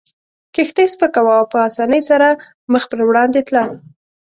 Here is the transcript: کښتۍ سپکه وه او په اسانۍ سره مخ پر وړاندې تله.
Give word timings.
کښتۍ 0.55 0.85
سپکه 0.93 1.21
وه 1.25 1.33
او 1.41 1.45
په 1.51 1.57
اسانۍ 1.69 2.01
سره 2.09 2.27
مخ 2.71 2.83
پر 2.89 2.99
وړاندې 3.07 3.39
تله. 3.47 3.63